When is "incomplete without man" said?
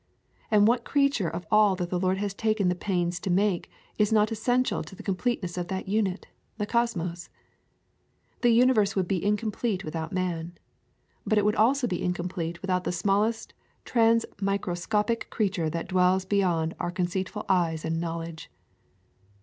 9.23-10.57